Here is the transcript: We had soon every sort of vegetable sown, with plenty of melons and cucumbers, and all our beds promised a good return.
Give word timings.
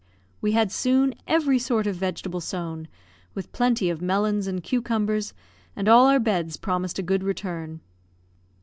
We 0.41 0.53
had 0.53 0.71
soon 0.71 1.13
every 1.27 1.59
sort 1.59 1.85
of 1.85 1.95
vegetable 1.95 2.41
sown, 2.41 2.87
with 3.35 3.51
plenty 3.51 3.87
of 3.91 4.01
melons 4.01 4.47
and 4.47 4.63
cucumbers, 4.63 5.35
and 5.75 5.87
all 5.87 6.07
our 6.07 6.19
beds 6.19 6.57
promised 6.57 6.97
a 6.97 7.03
good 7.03 7.21
return. 7.23 7.81